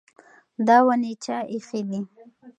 دا 0.67 0.77
ونې 0.85 1.13
چا 1.23 1.37
ایښې 1.51 1.79
دي؟ 1.89 1.99